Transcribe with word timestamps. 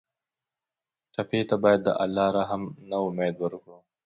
ټپي 1.13 1.39
ته 1.49 1.55
باید 1.63 1.81
د 1.83 1.89
الله 2.03 2.27
له 2.31 2.35
رحم 2.37 2.61
نه 2.89 2.97
امید 3.07 3.35
ورکړو. 3.43 3.77